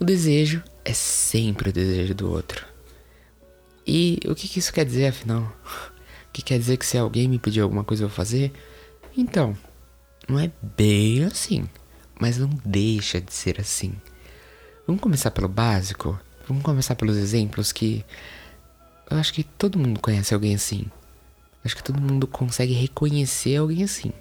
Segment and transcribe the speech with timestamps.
[0.00, 2.66] O desejo é sempre o desejo do outro.
[3.86, 5.42] E o que, que isso quer dizer, afinal?
[6.28, 8.52] O que quer dizer que se alguém me pedir alguma coisa eu vou fazer?
[9.16, 9.56] Então,
[10.28, 11.68] não é bem assim,
[12.20, 13.94] mas não deixa de ser assim.
[14.84, 16.18] Vamos começar pelo básico?
[16.48, 18.04] Vamos começar pelos exemplos que
[19.08, 20.86] eu acho que todo mundo conhece alguém assim.
[21.64, 24.12] Acho que todo mundo consegue reconhecer alguém assim,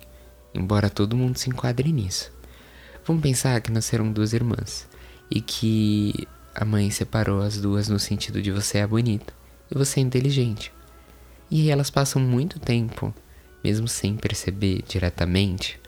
[0.53, 2.31] embora todo mundo se enquadre nisso.
[3.03, 4.92] Vamos pensar que nasceram duas irmãs
[5.29, 9.33] e que a mãe separou as duas no sentido de você é bonita
[9.69, 10.71] e você é inteligente.
[11.49, 13.13] E elas passam muito tempo,
[13.63, 15.79] mesmo sem perceber diretamente,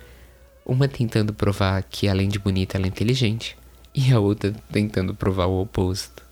[0.66, 3.58] uma tentando provar que além de bonita ela é inteligente
[3.94, 6.24] e a outra tentando provar o oposto.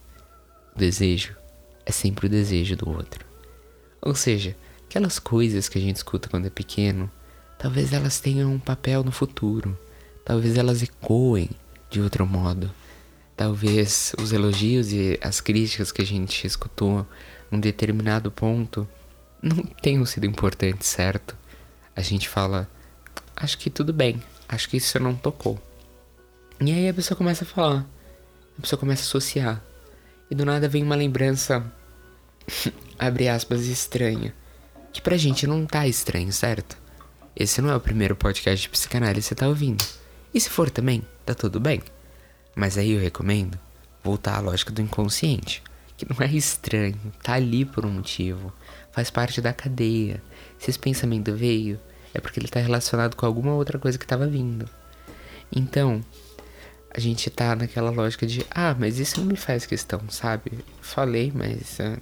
[0.74, 1.36] O desejo
[1.86, 3.24] é sempre o desejo do outro.
[4.02, 4.56] Ou seja,
[4.88, 7.10] aquelas coisas que a gente escuta quando é pequeno,
[7.58, 9.78] talvez elas tenham um papel no futuro,
[10.24, 11.50] talvez elas ecoem
[11.88, 12.70] de outro modo.
[13.36, 17.06] Talvez os elogios e as críticas que a gente escutou
[17.50, 18.88] num determinado ponto
[19.42, 21.36] não tenham sido importantes, certo?
[21.96, 22.68] A gente fala,
[23.36, 25.60] acho que tudo bem, acho que isso não tocou.
[26.60, 27.86] E aí a pessoa começa a falar,
[28.56, 29.62] a pessoa começa a associar.
[30.30, 31.64] E do nada vem uma lembrança,
[32.98, 34.32] abre aspas, estranha.
[34.92, 36.78] Que pra gente não tá estranho, certo?
[37.36, 39.84] Esse não é o primeiro podcast de psicanálise que você tá ouvindo.
[40.32, 41.82] E se for também, tá tudo bem.
[42.54, 43.58] Mas aí eu recomendo
[44.02, 45.62] voltar à lógica do inconsciente,
[45.96, 48.52] que não é estranho, tá ali por um motivo,
[48.92, 50.22] faz parte da cadeia.
[50.58, 51.80] Se esse pensamento veio,
[52.12, 54.68] é porque ele tá relacionado com alguma outra coisa que estava vindo.
[55.50, 56.04] Então,
[56.90, 60.64] a gente tá naquela lógica de, ah, mas isso não me faz questão, sabe?
[60.80, 62.00] Falei, mas uh,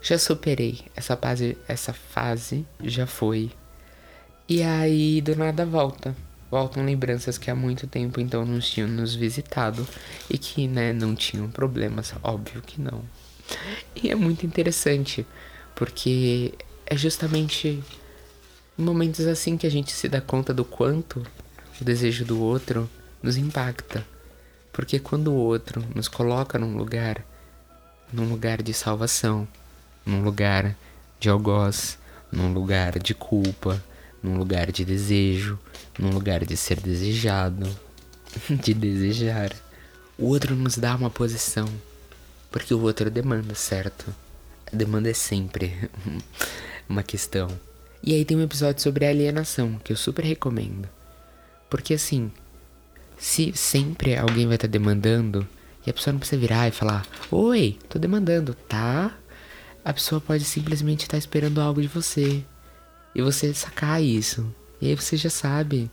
[0.00, 0.80] já superei.
[0.96, 3.50] Essa fase, essa fase já foi.
[4.48, 6.16] E aí do nada volta.
[6.54, 9.84] Voltam lembranças que há muito tempo então não tinham nos visitado
[10.30, 13.02] e que, né, não tinham problemas, óbvio que não.
[13.92, 15.26] E é muito interessante,
[15.74, 16.54] porque
[16.86, 17.82] é justamente
[18.78, 21.26] em momentos assim que a gente se dá conta do quanto
[21.80, 22.88] o desejo do outro
[23.20, 24.06] nos impacta.
[24.72, 27.26] Porque quando o outro nos coloca num lugar,
[28.12, 29.48] num lugar de salvação,
[30.06, 30.76] num lugar
[31.18, 31.98] de algoz,
[32.30, 33.82] num lugar de culpa,
[34.24, 35.58] num lugar de desejo,
[35.98, 37.68] num lugar de ser desejado,
[38.48, 39.52] de desejar,
[40.16, 41.68] o outro nos dá uma posição,
[42.50, 44.14] porque o outro demanda, certo?
[44.72, 45.90] A demanda é sempre
[46.88, 47.48] uma questão.
[48.02, 50.88] E aí tem um episódio sobre alienação que eu super recomendo.
[51.68, 52.32] Porque assim,
[53.18, 55.46] se sempre alguém vai estar tá demandando
[55.86, 59.14] e a pessoa não precisa virar e falar: Oi, tô demandando, tá?
[59.84, 62.42] A pessoa pode simplesmente estar tá esperando algo de você
[63.14, 64.46] e você sacar isso.
[64.80, 65.90] E aí você já sabe,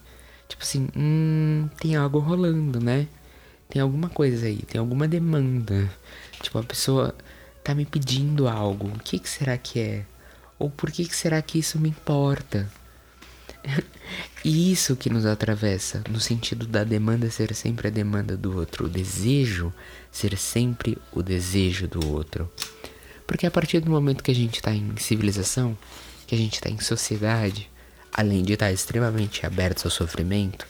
[0.47, 3.07] tipo assim, hum, tem algo rolando, né?
[3.69, 5.89] Tem alguma coisa aí, tem alguma demanda.
[6.41, 7.15] Tipo, a pessoa
[7.63, 8.87] tá me pedindo algo.
[8.87, 10.05] O que, que será que é?
[10.59, 12.69] Ou por que, que será que isso me importa?
[14.43, 18.85] E isso que nos atravessa, no sentido da demanda ser sempre a demanda do outro,
[18.85, 19.71] o desejo
[20.11, 22.51] ser sempre o desejo do outro.
[23.27, 25.77] Porque a partir do momento que a gente está em civilização,
[26.31, 27.69] que a gente está em sociedade,
[28.13, 30.65] além de estar tá extremamente abertos ao sofrimento,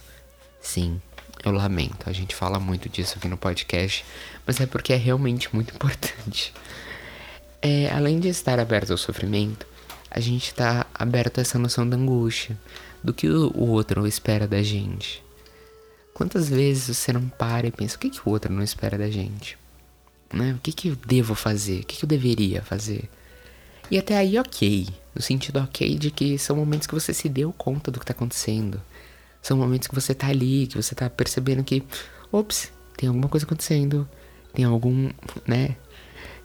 [0.60, 1.00] sim,
[1.46, 4.04] eu lamento, a gente fala muito disso aqui no podcast,
[4.44, 6.52] mas é porque é realmente muito importante.
[7.62, 9.68] É, além de estar aberto ao sofrimento,
[10.10, 12.58] a gente está aberto a essa noção da angústia,
[13.04, 15.24] do que o outro espera da gente.
[16.12, 19.12] Quantas vezes você não para e pensa, o que, que o outro não espera da
[19.12, 19.60] gente?
[20.34, 20.54] Né?
[20.54, 21.82] O que, que eu devo fazer?
[21.82, 23.08] O que, que eu deveria fazer?
[23.92, 25.01] E até aí, ok.
[25.14, 28.14] No sentido ok de que são momentos que você se deu conta do que está
[28.14, 28.82] acontecendo.
[29.42, 31.84] São momentos que você tá ali, que você tá percebendo que,
[32.32, 34.08] ops, tem alguma coisa acontecendo.
[34.54, 35.10] Tem algum,
[35.48, 35.76] né?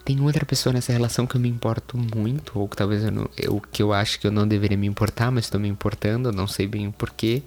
[0.07, 3.29] tem outra pessoa nessa relação que eu me importo muito, ou que talvez eu, não,
[3.37, 6.47] eu que eu acho que eu não deveria me importar, mas estou me importando, não
[6.47, 7.43] sei bem o porquê.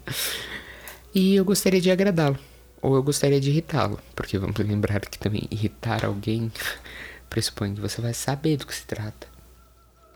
[1.16, 2.38] E eu gostaria de agradá-lo,
[2.82, 6.52] ou eu gostaria de irritá-lo, porque vamos lembrar que também irritar alguém
[7.30, 9.26] pressupõe que você vai saber do que se trata,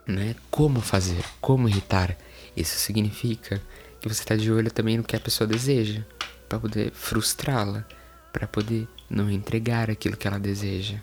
[0.08, 0.36] né?
[0.50, 2.18] Como fazer, como irritar.
[2.56, 3.62] Isso significa
[4.00, 6.04] que você está de olho também no que a pessoa deseja,
[6.48, 7.86] para poder frustrá-la,
[8.32, 10.98] para poder não entregar aquilo que ela deseja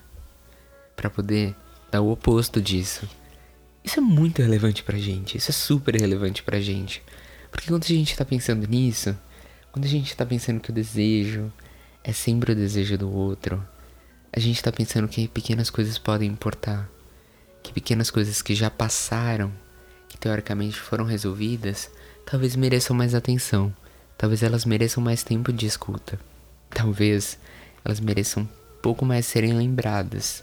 [1.00, 1.56] para poder
[1.91, 3.08] dar o oposto disso.
[3.82, 7.02] Isso é muito relevante pra gente, isso é super relevante pra gente.
[7.50, 9.17] Porque quando a gente tá pensando nisso,
[9.73, 11.50] quando a gente tá pensando que o desejo
[12.05, 13.67] é sempre o desejo do outro,
[14.31, 16.87] a gente tá pensando que pequenas coisas podem importar,
[17.62, 19.53] que pequenas coisas que já passaram,
[20.09, 21.91] que teoricamente foram resolvidas,
[22.25, 23.75] talvez mereçam mais atenção,
[24.17, 26.19] talvez elas mereçam mais tempo de escuta,
[26.71, 27.39] talvez
[27.85, 28.49] elas mereçam
[28.81, 30.43] pouco mais serem lembradas.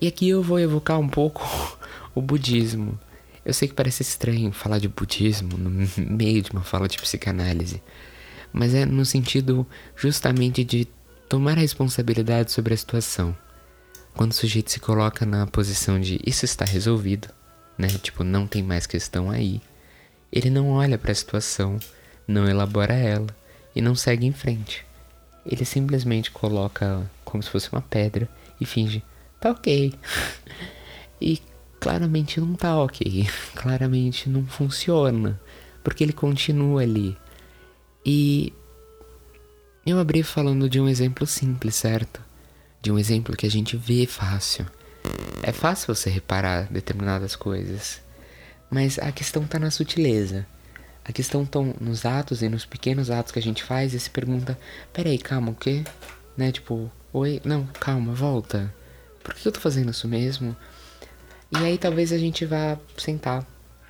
[0.00, 1.42] E aqui eu vou evocar um pouco
[2.14, 2.98] o budismo.
[3.44, 7.82] Eu sei que parece estranho falar de budismo no meio de uma fala de psicanálise,
[8.52, 10.86] mas é no sentido justamente de
[11.28, 13.36] tomar a responsabilidade sobre a situação.
[14.14, 17.28] Quando o sujeito se coloca na posição de isso está resolvido,
[17.76, 17.88] né?
[17.88, 19.60] Tipo, não tem mais questão aí.
[20.32, 21.78] Ele não olha para a situação,
[22.26, 23.28] não elabora ela
[23.74, 24.84] e não segue em frente.
[25.46, 28.28] Ele simplesmente coloca como se fosse uma pedra
[28.60, 29.02] e finge,
[29.40, 29.94] tá ok.
[31.20, 31.40] e
[31.80, 33.28] claramente não tá ok.
[33.54, 35.40] Claramente não funciona.
[35.82, 37.16] Porque ele continua ali.
[38.04, 38.52] E
[39.86, 42.20] eu abri falando de um exemplo simples, certo?
[42.88, 44.64] De um exemplo que a gente vê fácil.
[45.42, 48.00] É fácil você reparar determinadas coisas.
[48.70, 50.46] Mas a questão tá na sutileza.
[51.04, 54.08] A questão tá nos atos e nos pequenos atos que a gente faz e se
[54.08, 54.58] pergunta:
[54.90, 55.84] peraí, calma, o quê?
[56.34, 56.50] Né?
[56.50, 58.74] Tipo, oi, não, calma, volta.
[59.22, 60.56] Por que eu tô fazendo isso mesmo?
[61.52, 63.42] E aí talvez a gente vá sentar.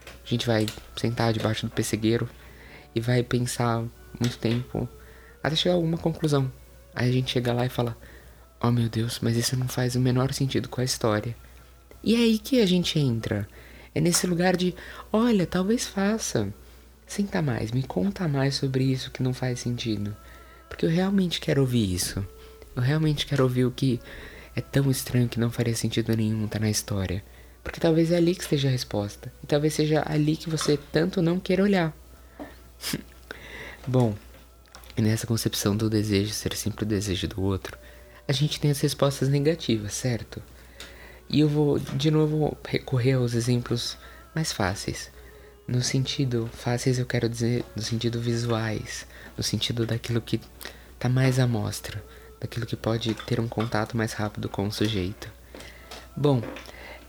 [0.06, 0.66] A gente vai
[0.96, 2.28] sentar debaixo do pessegueiro
[2.96, 3.78] e vai pensar
[4.18, 4.88] muito tempo
[5.40, 6.50] até chegar a alguma conclusão.
[6.96, 7.96] Aí a gente chega lá e fala:
[8.60, 11.36] Oh meu Deus, mas isso não faz o menor sentido com a história.
[12.02, 13.48] E é aí que a gente entra.
[13.94, 14.74] É nesse lugar de:
[15.12, 16.52] Olha, talvez faça.
[17.06, 20.14] Senta mais, me conta mais sobre isso que não faz sentido.
[20.68, 22.24] Porque eu realmente quero ouvir isso.
[22.76, 24.00] Eu realmente quero ouvir o que
[24.54, 27.24] é tão estranho que não faria sentido nenhum tá na história.
[27.62, 29.32] Porque talvez é ali que esteja a resposta.
[29.42, 31.96] E talvez seja ali que você tanto não queira olhar.
[33.86, 34.14] Bom,
[34.96, 37.76] nessa concepção do desejo ser sempre o desejo do outro,
[38.28, 40.42] a gente tem as respostas negativas, certo?
[41.30, 43.96] E eu vou de novo recorrer aos exemplos
[44.34, 45.10] mais fáceis.
[45.66, 50.40] No sentido fáceis eu quero dizer no sentido visuais, no sentido daquilo que
[50.98, 52.04] tá mais à mostra,
[52.38, 55.30] daquilo que pode ter um contato mais rápido com o sujeito.
[56.14, 56.42] Bom,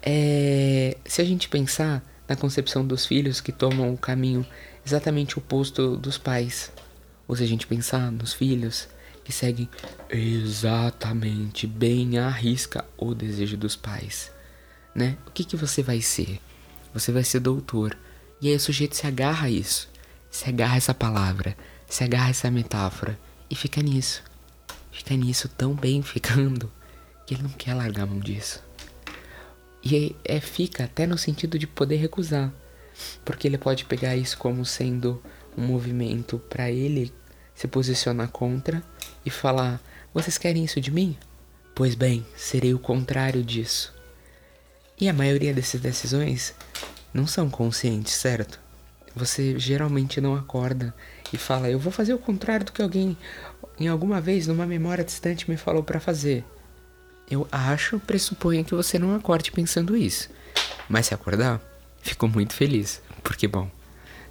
[0.01, 4.45] é, se a gente pensar na concepção dos filhos que tomam o caminho
[4.85, 6.71] exatamente oposto dos pais,
[7.27, 8.87] ou se a gente pensar nos filhos
[9.29, 9.69] que seguem
[10.09, 14.31] exatamente bem à risca o desejo dos pais,
[14.95, 15.19] né?
[15.27, 16.41] O que que você vai ser?
[16.95, 17.95] Você vai ser doutor.
[18.41, 19.87] E aí o sujeito se agarra a isso,
[20.31, 21.55] se agarra a essa palavra,
[21.87, 23.19] se agarra a essa metáfora
[23.51, 24.23] e fica nisso.
[24.91, 26.71] Fica nisso tão bem ficando
[27.27, 28.63] que ele não quer largar a mão disso.
[29.83, 32.51] E é, fica até no sentido de poder recusar,
[33.23, 35.21] porque ele pode pegar isso como sendo
[35.55, 37.13] um movimento para ele
[37.59, 38.81] se posicionar contra
[39.25, 39.81] e falar:
[40.13, 41.17] Vocês querem isso de mim?
[41.75, 43.93] Pois bem, serei o contrário disso.
[44.97, 46.55] E a maioria dessas decisões
[47.13, 48.61] não são conscientes, certo?
[49.13, 50.95] Você geralmente não acorda
[51.33, 53.17] e fala: Eu vou fazer o contrário do que alguém
[53.77, 56.45] em alguma vez numa memória distante me falou para fazer.
[57.29, 60.29] Eu acho, pressuponho que você não acorde pensando isso.
[60.87, 61.61] Mas se acordar,
[62.01, 63.01] fico muito feliz.
[63.21, 63.69] Porque, bom,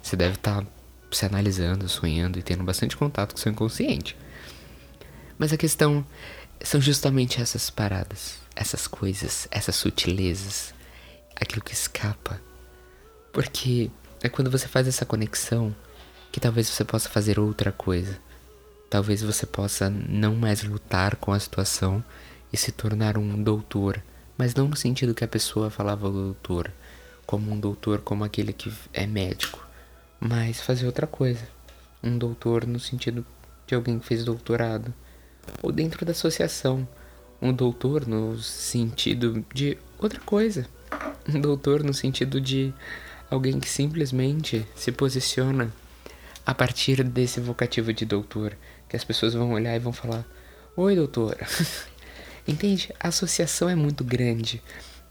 [0.01, 0.67] você deve estar tá
[1.11, 4.15] se analisando, sonhando e tendo bastante contato com o seu inconsciente.
[5.37, 6.05] Mas a questão
[6.61, 10.73] são justamente essas paradas, essas coisas, essas sutilezas,
[11.35, 12.41] aquilo que escapa.
[13.31, 13.89] Porque
[14.21, 15.75] é quando você faz essa conexão
[16.31, 18.19] que talvez você possa fazer outra coisa.
[18.89, 22.03] Talvez você possa não mais lutar com a situação
[22.51, 24.01] e se tornar um doutor,
[24.37, 26.71] mas não no sentido que a pessoa falava doutor,
[27.25, 29.65] como um doutor como aquele que é médico,
[30.19, 31.47] mas fazer outra coisa.
[32.03, 33.25] Um doutor no sentido
[33.65, 34.93] de alguém que fez doutorado,
[35.61, 36.87] ou dentro da associação,
[37.41, 40.67] um doutor no sentido de outra coisa.
[41.27, 42.73] Um doutor no sentido de
[43.29, 45.71] alguém que simplesmente se posiciona
[46.45, 48.57] a partir desse vocativo de doutor,
[48.87, 50.25] que as pessoas vão olhar e vão falar:
[50.75, 51.45] Oi, doutora.
[52.47, 52.91] Entende?
[52.99, 54.61] A associação é muito grande.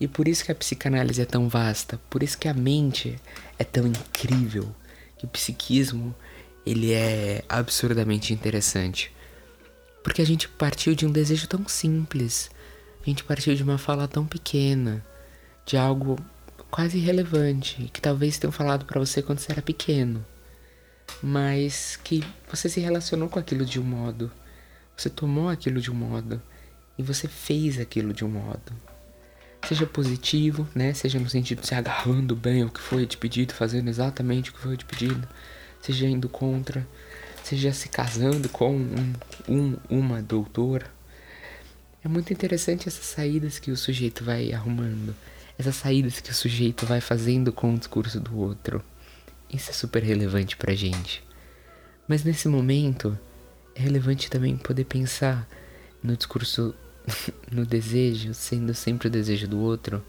[0.00, 3.18] E por isso que a psicanálise é tão vasta, por isso que a mente
[3.58, 4.74] é tão incrível,
[5.18, 6.14] que o psiquismo
[6.64, 9.12] ele é absurdamente interessante.
[10.02, 12.50] Porque a gente partiu de um desejo tão simples,
[13.02, 15.04] a gente partiu de uma fala tão pequena,
[15.66, 16.18] de algo
[16.70, 20.24] quase irrelevante, que talvez tenham falado para você quando você era pequeno,
[21.22, 24.30] mas que você se relacionou com aquilo de um modo,
[24.96, 26.40] você tomou aquilo de um modo
[26.98, 28.72] e você fez aquilo de um modo.
[29.66, 30.94] Seja positivo, né?
[30.94, 34.54] Seja no sentido de se agarrando bem ao que foi te pedido, fazendo exatamente o
[34.54, 35.28] que foi te pedido.
[35.80, 36.86] Seja indo contra,
[37.42, 39.14] seja se casando com um,
[39.48, 40.86] um uma doutora.
[42.02, 45.14] É muito interessante essas saídas que o sujeito vai arrumando,
[45.58, 48.82] essas saídas que o sujeito vai fazendo com o discurso do outro.
[49.52, 51.24] Isso é super relevante pra gente.
[52.06, 53.18] Mas nesse momento,
[53.74, 55.46] é relevante também poder pensar
[56.02, 56.74] no discurso
[57.50, 60.04] no desejo, sendo sempre o desejo do outro,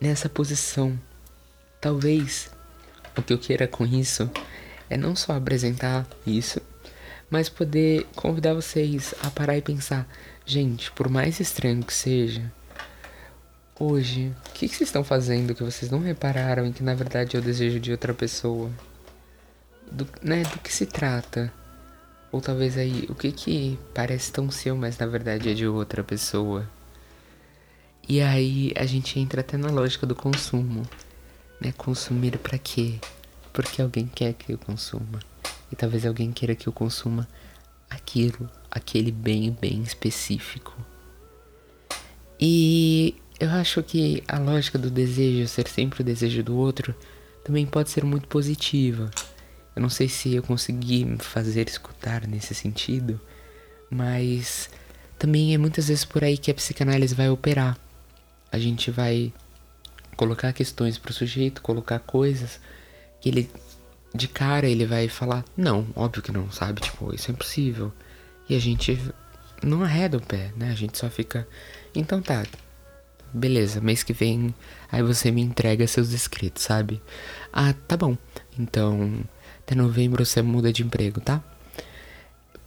[0.00, 0.98] nessa posição.
[1.80, 2.50] Talvez
[3.16, 4.30] o que eu queira com isso
[4.88, 6.60] é não só apresentar isso,
[7.30, 10.08] mas poder convidar vocês a parar e pensar:
[10.44, 12.50] gente, por mais estranho que seja,
[13.78, 17.38] hoje, o que, vocês estão fazendo que vocês não repararam e que na verdade é
[17.38, 18.70] o desejo de outra pessoa?
[19.90, 21.52] Do, né, do que se trata?
[22.34, 26.02] Ou talvez aí, o que que parece tão seu, mas na verdade é de outra
[26.02, 26.68] pessoa?
[28.08, 30.82] E aí a gente entra até na lógica do consumo,
[31.60, 31.70] né?
[31.76, 32.98] Consumir para quê?
[33.52, 35.20] Porque alguém quer que eu consuma.
[35.70, 37.28] E talvez alguém queira que eu consuma
[37.88, 40.76] aquilo, aquele bem bem específico.
[42.40, 46.92] E eu acho que a lógica do desejo ser sempre o desejo do outro
[47.44, 49.08] também pode ser muito positiva.
[49.74, 53.20] Eu não sei se eu consegui me fazer escutar nesse sentido,
[53.90, 54.70] mas
[55.18, 57.76] também é muitas vezes por aí que a psicanálise vai operar.
[58.52, 59.32] A gente vai
[60.16, 62.60] colocar questões para o sujeito, colocar coisas
[63.20, 63.50] que ele
[64.14, 66.80] de cara ele vai falar: "Não, óbvio que não", sabe?
[66.80, 67.92] Tipo, isso é impossível.
[68.48, 68.98] E a gente
[69.62, 70.70] não arreda o pé, né?
[70.70, 71.48] A gente só fica:
[71.94, 72.44] "Então tá,
[73.32, 74.54] beleza, mês que vem
[74.90, 77.02] aí você me entrega seus escritos, sabe?
[77.52, 78.16] Ah, tá bom.
[78.58, 79.24] Então,
[79.64, 81.42] até novembro você muda de emprego, tá?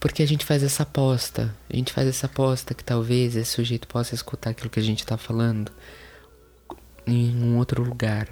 [0.00, 1.54] Porque a gente faz essa aposta.
[1.70, 5.06] A gente faz essa aposta que talvez esse sujeito possa escutar aquilo que a gente
[5.06, 5.70] tá falando
[7.06, 8.28] em um outro lugar.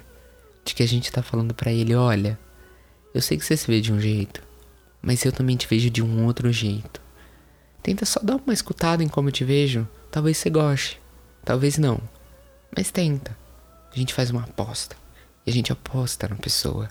[0.65, 2.37] De que a gente tá falando para ele, olha,
[3.13, 4.43] eu sei que você se vê de um jeito,
[5.01, 7.01] mas eu também te vejo de um outro jeito.
[7.81, 9.87] Tenta só dar uma escutada em como eu te vejo.
[10.11, 11.01] Talvez você goste,
[11.45, 12.01] talvez não.
[12.75, 13.35] Mas tenta.
[13.93, 14.97] A gente faz uma aposta.
[15.45, 16.89] E a gente aposta na pessoa.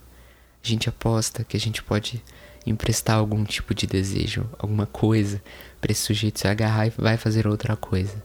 [0.66, 2.20] A gente aposta que a gente pode
[2.66, 5.40] emprestar algum tipo de desejo, alguma coisa,
[5.80, 8.20] para esse sujeito se agarrar e vai fazer outra coisa.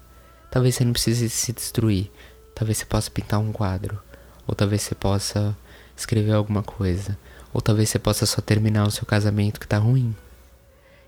[0.49, 2.09] Talvez você não precise se destruir.
[2.55, 4.01] Talvez você possa pintar um quadro.
[4.47, 5.55] Ou talvez você possa
[5.95, 7.15] escrever alguma coisa.
[7.53, 10.15] Ou talvez você possa só terminar o seu casamento que tá ruim.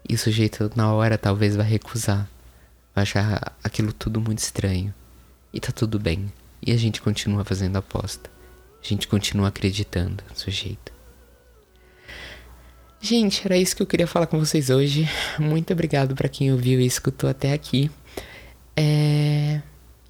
[0.08, 2.30] E o sujeito, na hora, talvez vai recusar.
[2.94, 4.94] Vai achar aquilo tudo muito estranho.
[5.52, 6.32] E tá tudo bem.
[6.62, 8.30] E a gente continua fazendo aposta.
[8.80, 10.93] A gente continua acreditando no sujeito.
[13.06, 15.06] Gente, era isso que eu queria falar com vocês hoje.
[15.38, 17.92] Muito obrigado para quem ouviu e escutou até aqui.
[18.78, 19.62] É...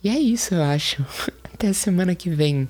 [0.04, 1.04] E é isso, eu acho.
[1.52, 2.70] Até semana que vem.